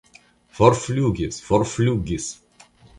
Forflugis, 0.59 1.39
forflugis! 1.51 2.31